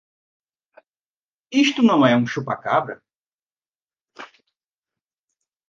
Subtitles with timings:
[1.63, 3.03] Isto não é um chupa-cabra?